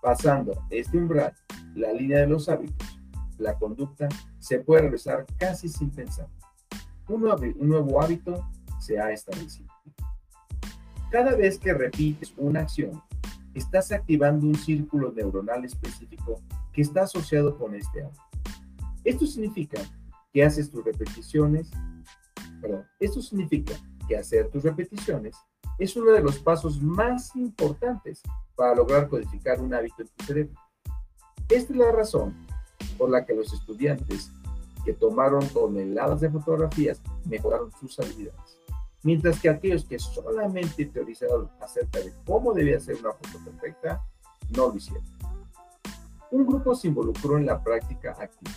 Pasando 0.02 0.64
este 0.70 0.98
umbral, 0.98 1.32
la 1.76 1.92
línea 1.92 2.18
de 2.18 2.26
los 2.26 2.48
hábitos, 2.48 2.98
la 3.38 3.56
conducta 3.56 4.08
se 4.40 4.58
puede 4.58 4.82
realizar 4.82 5.24
casi 5.38 5.68
sin 5.68 5.90
pensar. 5.90 6.26
Un 7.08 7.22
nuevo, 7.22 8.02
hábito 8.02 8.46
se 8.78 8.98
ha 9.00 9.10
establecido. 9.10 9.68
Cada 11.10 11.34
vez 11.34 11.58
que 11.58 11.72
repites 11.72 12.34
una 12.36 12.60
acción, 12.60 13.02
estás 13.54 13.92
activando 13.92 14.46
un 14.46 14.54
círculo 14.54 15.10
neuronal 15.12 15.64
específico 15.64 16.42
que 16.72 16.82
está 16.82 17.02
asociado 17.02 17.56
con 17.56 17.74
este 17.74 18.02
hábito. 18.02 18.22
Esto 19.04 19.26
significa 19.26 19.80
que 20.32 20.44
haces 20.44 20.70
tus 20.70 20.84
repeticiones, 20.84 21.70
perdón, 22.60 22.84
esto 23.00 23.22
significa 23.22 23.72
que 24.06 24.16
hacer 24.16 24.50
tus 24.50 24.62
repeticiones 24.62 25.34
es 25.78 25.96
uno 25.96 26.10
de 26.10 26.20
los 26.20 26.38
pasos 26.40 26.82
más 26.82 27.34
importantes 27.36 28.22
para 28.56 28.74
lograr 28.74 29.08
codificar 29.08 29.60
un 29.60 29.72
hábito 29.72 30.02
en 30.02 30.08
tu 30.08 30.24
cerebro. 30.24 30.54
Esta 31.48 31.72
es 31.72 31.78
la 31.78 31.92
razón 31.92 32.34
por 32.98 33.10
la 33.10 33.24
que 33.24 33.34
los 33.34 33.52
estudiantes 33.52 34.32
que 34.88 34.94
tomaron 34.94 35.46
toneladas 35.48 36.22
de 36.22 36.30
fotografías 36.30 37.02
mejoraron 37.26 37.70
sus 37.78 38.00
habilidades, 38.00 38.58
mientras 39.02 39.38
que 39.38 39.50
aquellos 39.50 39.84
que 39.84 39.98
solamente 39.98 40.86
teorizaron 40.86 41.50
acerca 41.60 41.98
de 41.98 42.10
cómo 42.24 42.54
debía 42.54 42.80
ser 42.80 42.96
una 42.96 43.12
foto 43.12 43.38
perfecta, 43.44 44.02
no 44.56 44.68
lo 44.68 44.76
hicieron. 44.76 45.04
Un 46.30 46.46
grupo 46.46 46.74
se 46.74 46.88
involucró 46.88 47.36
en 47.36 47.44
la 47.44 47.62
práctica 47.62 48.16
activa, 48.18 48.56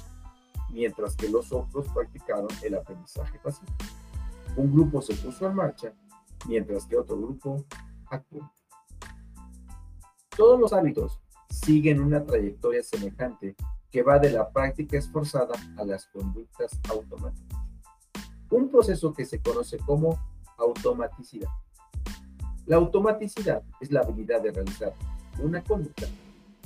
mientras 0.69 1.17
que 1.17 1.27
los 1.27 1.51
otros 1.51 1.85
practicaron 1.93 2.47
el 2.61 2.75
aprendizaje 2.75 3.37
pasivo. 3.43 3.73
Un 4.55 4.71
grupo 4.71 5.01
se 5.01 5.13
puso 5.15 5.45
en 5.47 5.55
marcha, 5.55 5.91
mientras 6.47 6.85
que 6.85 6.95
otro 6.95 7.17
grupo 7.17 7.65
actuó. 8.05 8.49
Todos 10.37 10.57
los 10.57 10.71
hábitos 10.71 11.19
siguen 11.49 11.99
una 11.99 12.23
trayectoria 12.23 12.83
semejante 12.83 13.53
que 13.91 14.03
va 14.03 14.17
de 14.19 14.31
la 14.31 14.49
práctica 14.49 14.97
esforzada 14.97 15.53
a 15.77 15.83
las 15.83 16.07
conductas 16.07 16.79
automáticas. 16.89 17.59
Un 18.49 18.69
proceso 18.69 19.13
que 19.13 19.25
se 19.25 19.41
conoce 19.41 19.77
como 19.79 20.17
automaticidad. 20.57 21.49
La 22.65 22.77
automaticidad 22.77 23.63
es 23.79 23.91
la 23.91 24.01
habilidad 24.01 24.41
de 24.41 24.51
realizar 24.51 24.93
una 25.39 25.63
conducta 25.63 26.07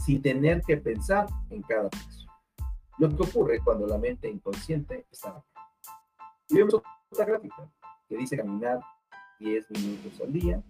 sin 0.03 0.21
tener 0.21 0.61
que 0.61 0.77
pensar 0.77 1.27
en 1.49 1.61
cada 1.63 1.89
paso. 1.89 2.27
Lo 2.97 3.09
que 3.09 3.23
ocurre 3.23 3.59
cuando 3.63 3.87
la 3.87 3.97
mente 3.97 4.29
inconsciente 4.29 5.05
está 5.11 5.29
acá. 5.29 5.43
Y 6.49 6.55
vemos 6.57 6.75
otra 7.09 7.25
gráfica 7.25 7.69
que 8.07 8.17
dice 8.17 8.37
caminar 8.37 8.79
10 9.39 9.71
minutos 9.71 10.21
al 10.21 10.31
día. 10.31 10.61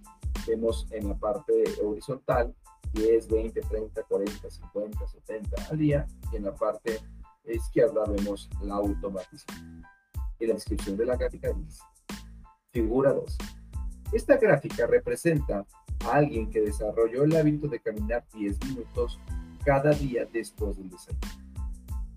Vemos 0.48 0.88
en 0.92 1.10
la 1.10 1.16
parte 1.16 1.52
horizontal 1.84 2.56
10, 2.96 3.28
20, 3.28 3.62
30, 3.62 4.04
40, 4.04 4.50
50, 4.50 5.08
70 5.08 5.68
al 5.70 5.78
día. 5.78 6.08
Y 6.32 6.38
en 6.38 6.44
la 6.46 6.56
parte 6.56 7.00
izquierda 7.46 8.04
vemos 8.08 8.50
la 8.62 8.76
automatización. 8.76 9.84
Y 10.40 10.48
la 10.48 10.56
descripción 10.56 10.98
de 10.98 11.06
la 11.06 11.16
gráfica 11.16 11.52
dice, 11.54 11.82
figura 12.72 13.14
2. 13.14 13.38
Esta 14.12 14.38
gráfica 14.38 14.88
representa 14.88 15.66
a 16.06 16.12
alguien 16.14 16.50
que 16.50 16.62
desarrolló 16.62 17.24
el 17.24 17.36
hábito 17.36 17.68
de 17.68 17.80
caminar 17.80 18.26
10 18.34 18.60
minutos 18.66 19.20
cada 19.66 19.92
día 19.92 20.26
después 20.32 20.78
del 20.78 20.90
desayuno. 20.90 21.46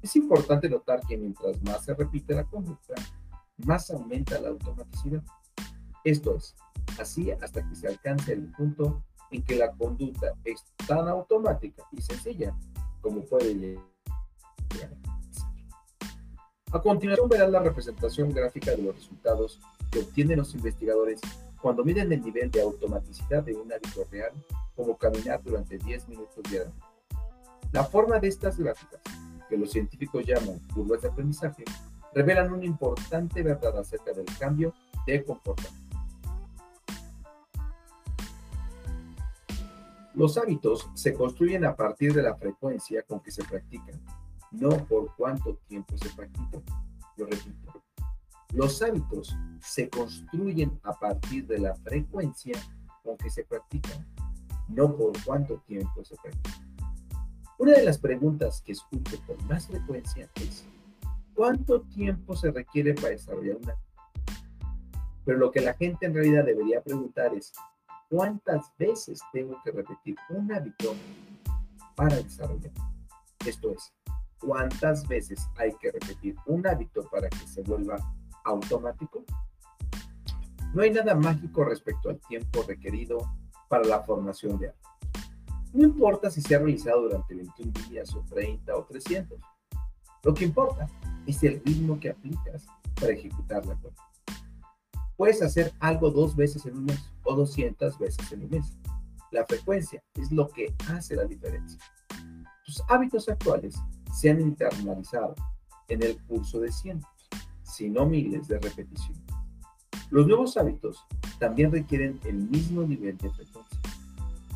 Es 0.03 0.15
importante 0.17 0.69
notar 0.69 1.01
que 1.07 1.17
mientras 1.17 1.61
más 1.63 1.85
se 1.85 1.95
repite 1.95 2.35
la 2.35 2.45
conducta, 2.45 2.95
más 3.59 3.91
aumenta 3.91 4.41
la 4.41 4.51
automaticidad. 4.51 5.23
Esto 6.05 6.37
es, 6.37 6.55
así 7.01 7.31
hasta 7.31 7.69
que 7.69 7.75
se 7.75 7.89
alcance 7.89 8.33
el 8.33 8.51
punto 8.53 9.03
en 9.31 9.43
que 9.43 9.57
la 9.57 9.73
conducta 9.73 10.35
es 10.45 10.65
tan 10.87 11.09
automática 11.09 11.85
y 11.93 12.01
sencilla 12.01 12.57
como 13.01 13.23
puede 13.23 13.55
llegar. 13.55 13.79
A 16.71 16.83
continuación 16.83 17.29
verás 17.29 17.51
la 17.51 17.61
representación 17.61 18.31
gráfica 18.31 18.73
de 18.73 18.83
los 18.83 18.95
resultados 18.95 19.61
que 19.91 20.01
obtienen 20.01 20.39
los 20.39 20.55
investigadores 20.55 21.21
cuando 21.63 21.85
miden 21.85 22.13
el 22.13 22.23
nivel 22.23 22.51
de 22.51 22.61
automaticidad 22.61 23.43
de 23.43 23.55
un 23.55 23.73
hábito 23.73 24.07
real, 24.11 24.33
como 24.77 24.97
caminar 24.97 25.43
durante 25.43 25.79
10 25.79 26.09
minutos 26.09 26.43
diariamente. 26.49 26.87
La 27.73 27.85
forma 27.85 28.19
de 28.19 28.29
estas 28.29 28.59
gráficas, 28.59 29.01
que 29.49 29.57
los 29.57 29.73
científicos 29.73 30.25
llaman 30.25 30.59
curvas 30.75 31.03
de 31.03 31.09
aprendizaje, 31.09 31.65
revelan 32.15 32.53
una 32.53 32.65
importante 32.65 33.43
verdad 33.43 33.79
acerca 33.79 34.13
del 34.13 34.27
cambio 34.39 34.75
de 35.07 35.25
comportamiento. 35.25 35.88
Los 40.19 40.37
hábitos 40.37 40.91
se 40.95 41.15
construyen 41.15 41.65
a 41.65 41.77
partir 41.77 42.13
de 42.13 42.23
la 42.23 42.35
frecuencia 42.35 43.05
con 43.05 43.21
que 43.21 43.31
se 43.31 43.45
practican, 43.45 44.03
no 44.51 44.71
por 44.87 45.15
cuánto 45.15 45.55
tiempo 45.69 45.97
se 45.97 46.09
practican. 46.09 46.65
Lo 47.17 47.27
repito. 47.27 47.85
Los 48.53 48.83
hábitos 48.83 49.37
se 49.61 49.89
construyen 49.89 50.81
a 50.83 50.99
partir 50.99 51.47
de 51.47 51.61
la 51.61 51.77
frecuencia 51.77 52.59
con 53.05 53.17
que 53.17 53.31
se 53.31 53.45
practican, 53.45 54.05
no 54.67 54.97
por 54.97 55.13
cuánto 55.25 55.59
tiempo 55.59 56.05
se 56.05 56.17
practican. 56.17 56.69
Una 57.57 57.75
de 57.75 57.85
las 57.85 57.99
preguntas 57.99 58.61
que 58.61 58.73
escucho 58.73 59.23
con 59.25 59.47
más 59.47 59.69
frecuencia 59.69 60.29
es, 60.35 60.67
¿cuánto 61.33 61.83
tiempo 61.83 62.35
se 62.35 62.51
requiere 62.51 62.93
para 62.93 63.11
desarrollar 63.11 63.59
una? 63.63 63.77
Pero 65.25 65.39
lo 65.39 65.53
que 65.53 65.61
la 65.61 65.75
gente 65.75 66.07
en 66.07 66.15
realidad 66.15 66.45
debería 66.45 66.83
preguntar 66.83 67.33
es, 67.37 67.53
cuántas 68.09 68.73
veces 68.79 69.21
tengo 69.33 69.61
que 69.65 69.71
repetir 69.71 70.17
un 70.31 70.53
hábito 70.53 70.95
para 71.95 72.17
desarrollar. 72.17 72.73
Esto 73.45 73.73
es, 73.73 73.93
cuántas 74.39 75.07
veces 75.07 75.47
hay 75.57 75.73
que 75.81 75.93
repetir 75.93 76.37
un 76.47 76.67
hábito 76.67 77.03
para 77.11 77.29
que 77.29 77.47
se 77.47 77.63
vuelva 77.63 77.99
automático. 78.45 79.25
No 80.75 80.83
hay 80.83 80.91
nada 80.91 81.15
mágico 81.15 81.65
respecto 81.65 82.11
al 82.11 82.21
tiempo 82.29 82.63
requerido 82.67 83.19
para 83.69 83.85
la 83.85 84.03
formación 84.03 84.59
de 84.59 84.69
hábitos. 84.69 84.89
No 85.73 85.85
importa 85.85 86.31
si 86.31 86.41
se 86.41 86.55
ha 86.55 86.59
realizado 86.59 87.03
durante 87.03 87.35
21 87.35 87.73
días 87.89 88.15
o 88.15 88.25
30 88.29 88.75
o 88.75 88.85
300. 88.85 89.39
Lo 90.23 90.35
que 90.35 90.45
importa 90.45 90.89
es 91.27 91.43
el 91.43 91.63
ritmo 91.65 92.01
que 92.01 92.11
aplicas 92.11 92.67
para 92.99 93.13
ejecutar 93.13 93.65
la 93.67 93.75
cosa. 93.77 94.08
Puedes 95.19 95.43
hacer 95.43 95.73
algo 95.81 96.13
dos 96.13 96.37
veces 96.37 96.65
en 96.67 96.77
un 96.77 96.85
mes 96.85 97.11
o 97.25 97.35
200 97.35 97.99
veces 97.99 98.31
en 98.31 98.45
un 98.45 98.51
mes. 98.51 98.79
La 99.33 99.45
frecuencia 99.45 100.01
es 100.15 100.31
lo 100.31 100.49
que 100.49 100.73
hace 100.89 101.17
la 101.17 101.25
diferencia. 101.25 101.77
Tus 102.65 102.81
hábitos 102.89 103.29
actuales 103.29 103.75
se 104.15 104.31
han 104.31 104.41
internalizado 104.41 105.35
en 105.89 106.05
el 106.05 106.17
curso 106.19 106.61
de 106.61 106.71
cientos, 106.71 107.11
si 107.65 107.91
no 107.91 108.07
miles 108.07 108.47
de 108.47 108.61
repeticiones. 108.61 109.25
Los 110.11 110.29
nuevos 110.29 110.57
hábitos 110.57 111.05
también 111.41 111.73
requieren 111.73 112.21
el 112.25 112.37
mismo 112.37 112.83
nivel 112.83 113.19
de 113.19 113.31
frecuencia. 113.31 113.81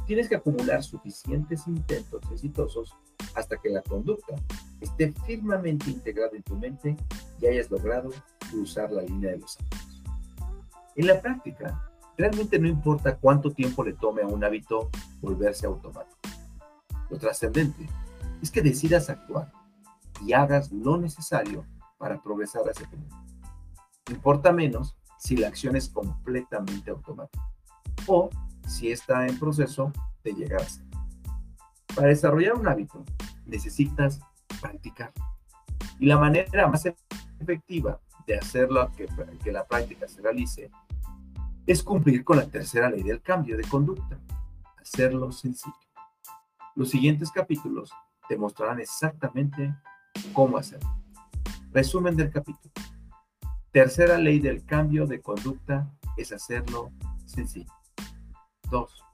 Tienes 0.07 0.29
que 0.29 0.37
acumular 0.37 0.85
suficientes 0.85 1.67
intentos 1.67 2.23
exitosos 2.31 2.95
hasta 3.35 3.57
que 3.57 3.69
la 3.69 3.83
conducta 3.83 4.37
esté 4.81 5.13
firmemente 5.27 5.91
integrada 5.91 6.37
en 6.37 6.43
tu 6.45 6.55
mente 6.55 6.97
y 7.41 7.47
hayas 7.49 7.69
logrado 7.69 8.11
cruzar 8.49 8.93
la 8.93 9.03
línea 9.03 9.33
de 9.33 9.39
los 9.39 9.59
hábitos. 9.59 9.92
En 10.95 11.07
la 11.07 11.21
práctica, 11.21 11.91
realmente 12.19 12.59
no 12.59 12.69
importa 12.69 13.17
cuánto 13.17 13.53
tiempo 13.53 13.83
le 13.83 13.95
tome 13.95 14.23
a 14.23 14.27
un 14.27 14.45
hábito 14.45 14.91
volverse 15.21 15.67
automático. 15.67 16.19
Lo 17.09 17.19
trascendente 17.19 17.89
es 18.43 18.51
que 18.51 18.63
decidas 18.63 19.09
actuar 19.09 19.51
y 20.25 20.33
hagas 20.33 20.71
lo 20.71 20.99
necesario 20.99 21.65
para 21.99 22.23
progresar 22.23 22.63
hacia 22.63 22.85
ese 22.85 22.97
punto. 22.97 23.17
Importa 24.11 24.53
menos 24.53 24.97
si 25.19 25.37
la 25.37 25.49
acción 25.49 25.77
es 25.77 25.89
completamente 25.89 26.91
automática 26.91 27.49
o 28.07 28.29
si 28.67 28.91
está 28.91 29.27
en 29.27 29.39
proceso 29.39 29.93
de 30.25 30.33
llegar 30.33 30.63
a 30.63 30.69
ser. 30.69 30.85
Para 31.95 32.09
desarrollar 32.09 32.55
un 32.55 32.69
hábito 32.69 33.05
necesitas 33.47 34.21
practicar. 34.61 35.13
Y 35.99 36.07
la 36.07 36.19
manera 36.19 36.67
más 36.67 36.85
efectiva 37.41 38.01
de 38.27 38.39
hacerlo 38.39 38.91
que, 38.97 39.07
que 39.43 39.53
la 39.53 39.65
práctica 39.67 40.09
se 40.09 40.21
realice 40.21 40.71
es 41.67 41.83
cumplir 41.83 42.25
con 42.25 42.37
la 42.37 42.49
tercera 42.49 42.91
ley 42.91 43.03
del 43.03 43.23
cambio 43.23 43.57
de 43.57 43.65
conducta, 43.65 44.19
hacerlo 44.81 45.31
sencillo. 45.33 45.77
Los 46.75 46.91
siguientes 46.91 47.31
capítulos 47.31 47.93
te 48.29 48.37
mostrarán 48.37 48.81
exactamente 48.81 49.75
cómo 50.33 50.57
hacerlo. 50.57 50.91
Resumen 51.73 52.17
del 52.17 52.31
capítulo. 52.31 52.73
Tercera 53.71 54.19
ley 54.19 54.39
del 54.41 54.65
cambio 54.65 55.07
de 55.07 55.21
conducta 55.21 55.91
es 56.17 56.33
hacerlo 56.33 56.91
sencillo. 57.25 57.73
2. 58.71 59.05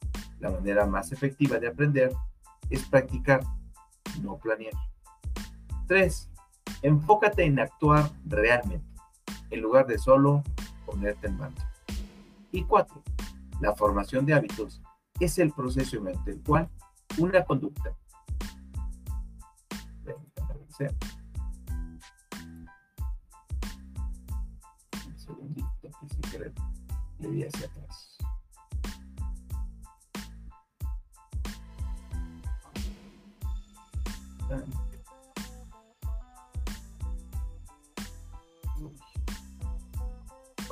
La 0.41 0.51
manera 0.51 0.87
más 0.87 1.13
efectiva 1.13 1.59
de 1.59 1.69
aprender 1.69 2.13
es 2.71 2.85
practicar, 2.89 3.41
no 4.23 4.39
planear. 4.39 4.75
3. 5.87 6.31
Enfócate 6.83 7.45
en 7.45 7.61
actuar 7.61 8.11
realmente, 8.25 8.98
en 9.51 9.61
lugar 9.61 9.87
de 9.87 9.99
solo 9.99 10.43
ponerte 10.87 11.27
en 11.27 11.37
marcha. 11.37 11.71
Y 12.53 12.65
4. 12.65 13.03
La 13.61 13.75
formación 13.75 14.25
de 14.27 14.35
hábitos 14.35 14.81
es 15.21 15.39
el 15.39 15.53
proceso 15.53 16.01
mediante 16.01 16.33
el 16.33 16.43
cual 16.43 16.69
una 17.19 17.45
conducta. 17.45 17.97
Un 25.07 25.19
segundito, 25.19 25.69
que 25.81 25.91
sin 26.09 26.21
querer 26.31 26.53
le 27.19 27.31
di 27.31 27.45
hacia 27.45 27.67
atrás. 27.67 28.08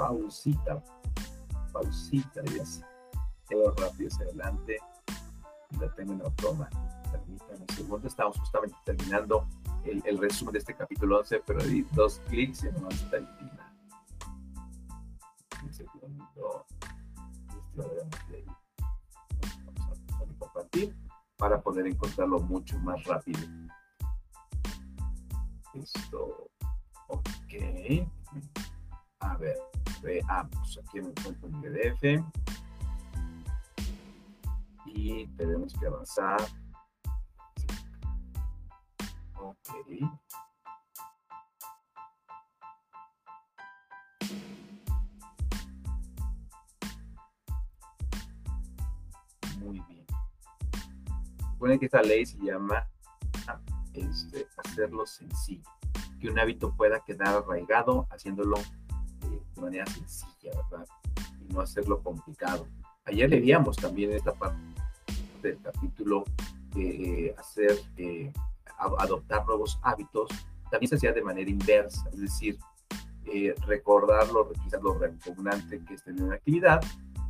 Pausita, 0.07 0.81
pausita, 1.73 2.41
y 2.55 2.61
así. 2.61 2.81
Quedo 3.49 3.75
rápido 3.75 4.09
hacia 4.09 4.25
adelante. 4.27 4.79
La 5.81 5.93
tengo 5.97 6.13
en 6.13 6.23
automático. 6.23 6.81
Permítanme 7.11 7.65
un 7.69 7.75
segundo. 7.75 8.07
Estamos 8.07 8.39
justamente 8.39 8.77
terminando 8.85 9.49
el, 9.85 10.01
el, 10.07 10.19
resumen 10.19 10.53
de 10.53 10.61
este 10.61 10.77
capítulo 10.77 11.19
11, 11.19 11.43
pero 11.45 11.61
di 11.65 11.83
dos 11.93 12.21
clics 12.29 12.63
y 12.63 12.81
no 12.81 12.89
está 12.89 13.17
el 13.17 13.27
final. 13.27 13.77
Un 15.65 15.75
segundo. 15.75 16.67
Vamos 17.75 18.07
a 20.09 20.39
compartir 20.39 20.97
para 21.37 21.61
poder 21.61 21.89
encontrarlo 21.89 22.39
mucho 22.39 22.79
más 22.79 23.03
rápido. 23.07 23.41
Esto, 25.75 26.49
ok. 27.09 28.07
A 29.21 29.37
ver, 29.39 29.57
veamos. 30.07 30.79
Aquí 30.79 31.01
me 31.01 31.11
encuentro 31.11 31.49
un 31.49 31.61
PDF. 31.61 32.25
Y 34.87 35.27
tenemos 35.37 35.75
que 35.75 35.87
avanzar. 35.87 36.41
Ok. 39.35 39.57
Muy 49.59 49.81
bien. 49.89 50.07
Supone 51.53 51.79
que 51.79 51.87
esta 51.87 52.03
ley 52.03 52.25
se 52.25 52.39
llama 52.39 52.89
este, 53.95 54.47
hacerlo 54.59 55.07
sencillo, 55.07 55.71
que 56.21 56.29
un 56.29 56.39
hábito 56.39 56.75
pueda 56.77 57.01
quedar 57.01 57.29
arraigado 57.29 58.07
haciéndolo 58.11 58.57
de 59.57 59.63
manera 59.63 59.87
sencilla, 59.87 60.53
¿verdad? 60.71 60.87
Y 61.41 61.53
no 61.53 61.61
hacerlo 61.61 62.03
complicado. 62.03 62.67
Ayer 63.05 63.31
leíamos 63.31 63.77
también 63.77 64.13
esta 64.13 64.33
parte 64.33 64.59
del 65.43 65.61
capítulo 65.63 66.25
eh, 66.77 67.35
hacer, 67.39 67.79
eh, 67.97 68.33
adoptar 68.99 69.47
nuevos 69.47 69.79
hábitos, 69.83 70.29
también 70.71 70.91
se 70.91 70.97
hacía 70.97 71.13
de 71.13 71.23
manera 71.23 71.51
inversa, 71.51 72.09
es 72.13 72.21
decir, 72.21 72.59
eh, 73.25 73.55
recordar 73.67 74.29
lo, 74.31 74.53
quizás 74.53 74.83
lo 74.83 74.99
repugnante 74.99 75.83
que 75.85 75.95
es 75.95 76.05
tener 76.05 76.23
una 76.23 76.35
actividad 76.37 76.81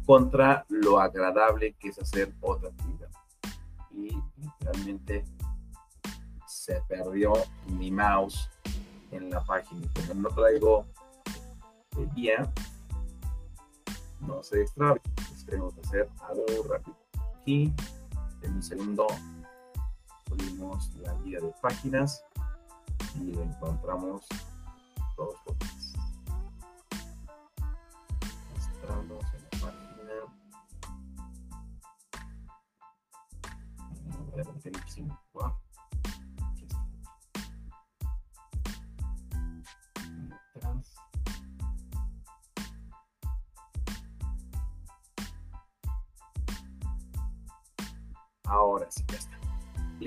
contra 0.05 0.65
lo 0.69 1.01
agradable 1.01 1.75
que 1.75 1.89
es 1.89 1.99
hacer 1.99 2.35
otra 2.41 2.71
actividad. 2.71 3.11
Y 3.93 4.17
literalmente 4.37 5.25
se 6.47 6.81
perdió 6.89 7.33
mi 7.69 7.91
mouse 7.91 8.51
en 9.11 9.31
la 9.31 9.43
página. 9.45 9.89
Como 10.09 10.23
no 10.23 10.29
traigo 10.31 10.87
el 11.99 12.11
guía, 12.15 12.53
no 14.21 14.43
se. 14.43 14.65
Tenemos 15.47 15.75
que 15.75 15.81
hacer 15.81 16.11
algo 16.29 16.45
rápido. 16.69 16.97
Aquí, 17.41 17.73
en 18.43 18.55
un 18.55 18.63
segundo, 18.63 19.07
ponemos 20.29 20.93
la 20.97 21.15
guía 21.23 21.39
de 21.41 21.55
páginas 21.63 22.25
y 23.15 23.39
encontramos 23.39 24.27
todos 25.15 25.37
los 25.47 25.57
Mostramos 28.53 29.25
en 29.35 29.43
la 29.43 29.51
página. 29.51 30.15
A 34.13 34.53
meter 34.53 34.75
5. 34.87 35.66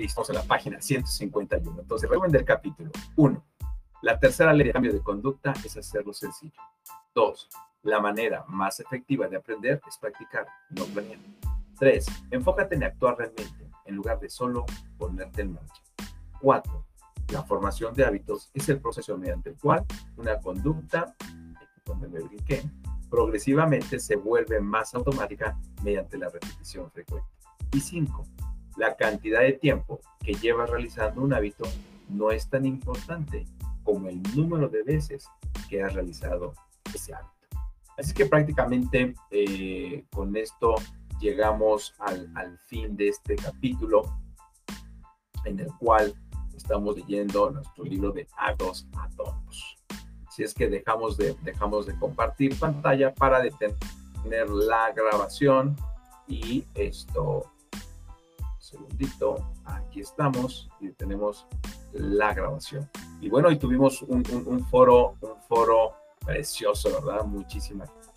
Listo, 0.00 0.22
en 0.30 0.34
la 0.34 0.42
página 0.44 0.80
151. 0.80 1.82
Entonces, 1.82 2.08
resumen 2.08 2.32
del 2.32 2.46
capítulo. 2.46 2.90
1. 3.16 3.44
La 4.00 4.18
tercera 4.18 4.50
ley 4.54 4.68
de 4.68 4.72
cambio 4.72 4.94
de 4.94 5.02
conducta 5.02 5.52
es 5.62 5.76
hacerlo 5.76 6.14
sencillo. 6.14 6.58
2. 7.14 7.48
La 7.82 8.00
manera 8.00 8.42
más 8.48 8.80
efectiva 8.80 9.28
de 9.28 9.36
aprender 9.36 9.78
es 9.86 9.98
practicar, 9.98 10.46
no 10.70 10.86
planear. 10.86 11.20
3. 11.78 12.06
Enfócate 12.30 12.76
en 12.76 12.84
actuar 12.84 13.18
realmente, 13.18 13.70
en 13.84 13.94
lugar 13.94 14.18
de 14.18 14.30
solo 14.30 14.64
ponerte 14.96 15.42
en 15.42 15.52
marcha. 15.52 15.82
4. 16.40 16.86
La 17.32 17.42
formación 17.42 17.92
de 17.92 18.06
hábitos 18.06 18.50
es 18.54 18.70
el 18.70 18.80
proceso 18.80 19.18
mediante 19.18 19.50
el 19.50 19.58
cual 19.58 19.84
una 20.16 20.40
conducta, 20.40 21.14
donde 21.84 22.08
me 22.08 22.20
brinqué, 22.20 22.62
progresivamente 23.10 24.00
se 24.00 24.16
vuelve 24.16 24.60
más 24.60 24.94
automática 24.94 25.60
mediante 25.82 26.16
la 26.16 26.30
repetición 26.30 26.90
frecuente. 26.90 27.28
Y 27.72 27.80
5. 27.80 28.24
La 28.80 28.96
cantidad 28.96 29.40
de 29.40 29.52
tiempo 29.52 30.00
que 30.24 30.32
llevas 30.32 30.70
realizando 30.70 31.20
un 31.20 31.34
hábito 31.34 31.64
no 32.08 32.30
es 32.30 32.48
tan 32.48 32.64
importante 32.64 33.44
como 33.84 34.08
el 34.08 34.22
número 34.34 34.70
de 34.70 34.82
veces 34.82 35.28
que 35.68 35.82
has 35.82 35.92
realizado 35.92 36.54
ese 36.94 37.12
hábito. 37.12 37.58
Así 37.98 38.14
que 38.14 38.24
prácticamente 38.24 39.14
eh, 39.30 40.06
con 40.10 40.34
esto 40.34 40.76
llegamos 41.20 41.94
al, 41.98 42.32
al, 42.34 42.56
fin 42.56 42.96
de 42.96 43.08
este 43.08 43.36
capítulo 43.36 44.18
en 45.44 45.60
el 45.60 45.68
cual 45.78 46.14
estamos 46.56 46.96
leyendo 46.96 47.50
nuestro 47.50 47.84
libro 47.84 48.12
de 48.12 48.26
hábitos 48.38 48.88
atómicos. 48.96 49.76
Si 50.30 50.42
es 50.42 50.54
que 50.54 50.70
dejamos 50.70 51.18
de, 51.18 51.36
dejamos 51.42 51.84
de 51.84 51.98
compartir 51.98 52.58
pantalla 52.58 53.14
para 53.14 53.42
detener 53.42 54.48
la 54.48 54.90
grabación 54.92 55.76
y 56.26 56.64
esto 56.74 57.44
segundito, 58.70 59.50
aquí 59.64 60.00
estamos 60.00 60.68
y 60.80 60.90
tenemos 60.92 61.46
la 61.92 62.32
grabación. 62.32 62.88
Y 63.20 63.28
bueno, 63.28 63.50
y 63.50 63.58
tuvimos 63.58 64.02
un, 64.02 64.24
foro, 64.70 65.16
un 65.20 65.36
foro 65.48 65.94
precioso, 66.24 67.02
¿verdad? 67.02 67.24
Muchísimas 67.24 67.90
gracias. 67.90 68.10